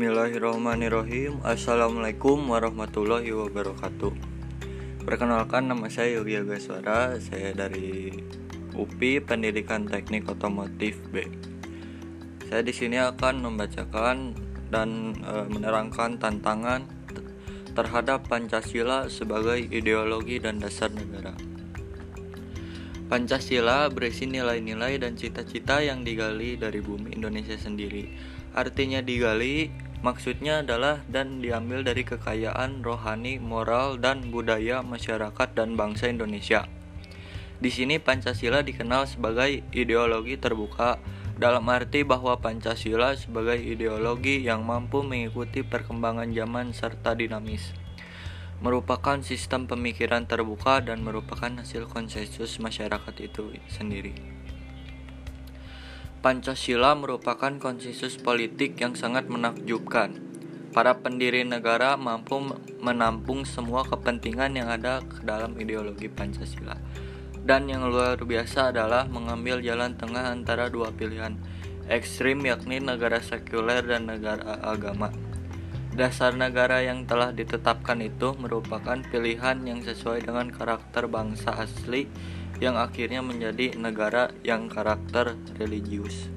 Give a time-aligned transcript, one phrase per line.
[0.00, 1.44] Bismillahirrahmanirrahim.
[1.44, 4.08] Assalamualaikum warahmatullahi wabarakatuh.
[5.04, 7.20] Perkenalkan nama saya Yogi Agaswara.
[7.20, 8.08] Saya dari
[8.80, 11.28] UPI Pendidikan Teknik Otomotif B.
[12.48, 14.32] Saya di sini akan membacakan
[14.72, 16.88] dan e, menerangkan tantangan
[17.76, 21.36] terhadap Pancasila sebagai ideologi dan dasar negara.
[23.12, 28.08] Pancasila berisi nilai-nilai dan cita-cita yang digali dari bumi Indonesia sendiri.
[28.56, 36.08] Artinya digali maksudnya adalah dan diambil dari kekayaan rohani, moral, dan budaya masyarakat dan bangsa
[36.08, 36.68] Indonesia.
[37.60, 40.96] Di sini Pancasila dikenal sebagai ideologi terbuka
[41.36, 47.76] dalam arti bahwa Pancasila sebagai ideologi yang mampu mengikuti perkembangan zaman serta dinamis
[48.60, 54.12] merupakan sistem pemikiran terbuka dan merupakan hasil konsensus masyarakat itu sendiri.
[56.20, 60.20] Pancasila merupakan konsensus politik yang sangat menakjubkan.
[60.68, 62.44] Para pendiri negara mampu
[62.76, 66.76] menampung semua kepentingan yang ada ke dalam ideologi Pancasila.
[67.40, 71.40] Dan yang luar biasa adalah mengambil jalan tengah antara dua pilihan
[71.88, 75.08] ekstrim yakni negara sekuler dan negara agama.
[75.96, 82.12] Dasar negara yang telah ditetapkan itu merupakan pilihan yang sesuai dengan karakter bangsa asli
[82.60, 86.28] yang akhirnya menjadi negara yang karakter religius.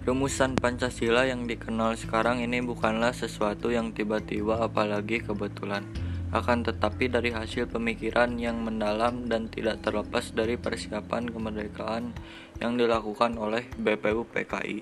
[0.00, 5.84] Rumusan Pancasila yang dikenal sekarang ini bukanlah sesuatu yang tiba-tiba apalagi kebetulan,
[6.32, 12.16] akan tetapi dari hasil pemikiran yang mendalam dan tidak terlepas dari persiapan kemerdekaan
[12.62, 14.80] yang dilakukan oleh BPU PKI.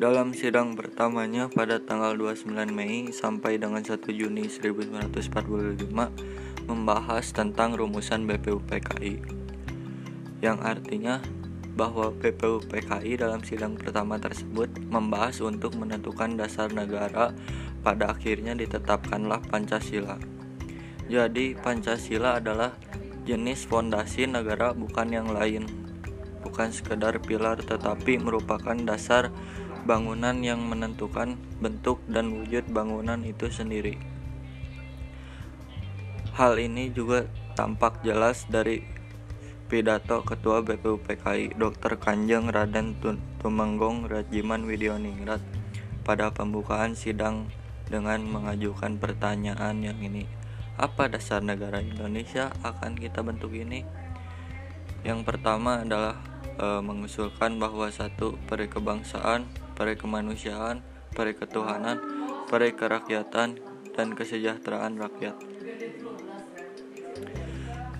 [0.00, 6.39] Dalam sidang pertamanya pada tanggal 29 Mei sampai dengan 1 Juni 1945,
[6.70, 9.40] membahas tentang rumusan BPUPKI
[10.38, 11.18] yang artinya
[11.74, 17.34] bahwa BPUPKI dalam sidang pertama tersebut membahas untuk menentukan dasar negara
[17.82, 20.18] pada akhirnya ditetapkanlah Pancasila.
[21.10, 22.74] Jadi Pancasila adalah
[23.26, 25.66] jenis fondasi negara bukan yang lain.
[26.40, 29.28] Bukan sekedar pilar tetapi merupakan dasar
[29.84, 34.19] bangunan yang menentukan bentuk dan wujud bangunan itu sendiri.
[36.40, 38.80] Hal ini juga tampak jelas dari
[39.68, 42.00] pidato Ketua BPUPKI Dr.
[42.00, 42.96] Kanjeng Raden
[43.44, 45.44] Tumenggong Rajiman Widyoningrat
[46.00, 47.52] pada pembukaan sidang
[47.92, 50.24] dengan mengajukan pertanyaan yang ini.
[50.80, 53.84] Apa dasar negara Indonesia akan kita bentuk ini?
[55.04, 56.24] Yang pertama adalah
[56.56, 59.44] e, mengusulkan bahwa satu peri kebangsaan,
[59.76, 60.80] peri kemanusiaan,
[61.12, 62.00] peri ketuhanan,
[62.48, 63.60] peri kerakyatan,
[63.92, 65.36] dan kesejahteraan rakyat.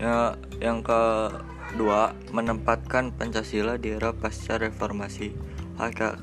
[0.00, 0.32] Ya,
[0.64, 5.36] yang kedua, menempatkan Pancasila di era pasca reformasi.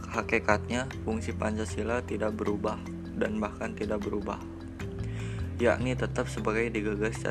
[0.09, 2.81] Hakikatnya, fungsi Pancasila tidak berubah
[3.13, 4.41] dan bahkan tidak berubah,
[5.61, 7.21] yakni tetap sebagai digagas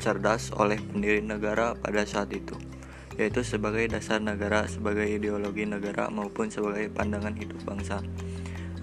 [0.00, 2.56] cerdas oleh pendiri negara pada saat itu,
[3.20, 8.00] yaitu sebagai dasar negara, sebagai ideologi negara maupun sebagai pandangan hidup bangsa.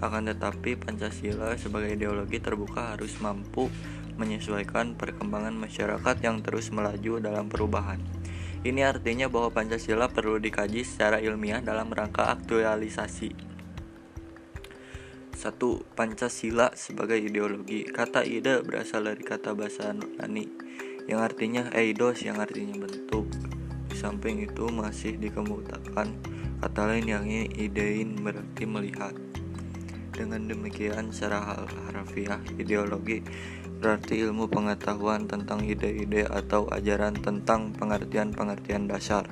[0.02, 3.70] Akan tetapi, Pancasila sebagai ideologi terbuka harus mampu
[4.16, 8.02] menyesuaikan perkembangan masyarakat yang terus melaju dalam perubahan.
[8.62, 13.34] Ini artinya bahwa Pancasila perlu dikaji secara ilmiah dalam rangka aktualisasi.
[15.34, 17.82] Satu, Pancasila sebagai ideologi.
[17.82, 20.46] Kata ide berasal dari kata bahasa Nurani
[21.10, 23.26] yang artinya eidos yang artinya bentuk.
[23.90, 26.14] Di samping itu masih dikemukakan
[26.62, 29.18] kata lain yang idein berarti melihat.
[30.14, 33.26] Dengan demikian secara harfiah ideologi
[33.82, 39.26] berarti ilmu pengetahuan tentang ide-ide atau ajaran tentang pengertian-pengertian dasar.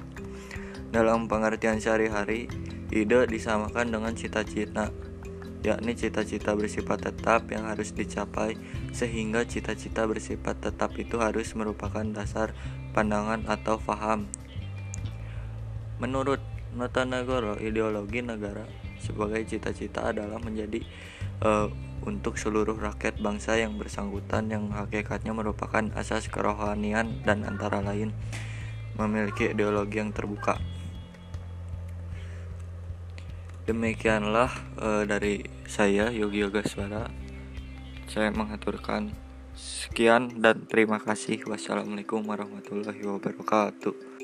[0.91, 2.51] Dalam pengertian sehari-hari,
[2.91, 4.91] ide disamakan dengan cita-cita,
[5.63, 8.59] yakni cita-cita bersifat tetap yang harus dicapai,
[8.91, 12.51] sehingga cita-cita bersifat tetap itu harus merupakan dasar
[12.91, 14.27] pandangan atau faham.
[16.03, 16.43] Menurut
[16.75, 20.85] Notonegoro, ideologi negara sebagai cita-cita adalah menjadi
[21.43, 21.69] uh,
[22.05, 28.13] untuk seluruh rakyat bangsa yang bersangkutan yang hakikatnya merupakan asas kerohanian dan antara lain
[28.97, 30.61] memiliki ideologi yang terbuka.
[33.69, 34.51] Demikianlah
[34.81, 37.07] uh, dari saya Yogi Yogaswara.
[38.11, 39.15] Saya mengaturkan
[39.55, 41.47] sekian dan terima kasih.
[41.47, 44.20] Wassalamualaikum warahmatullahi wabarakatuh.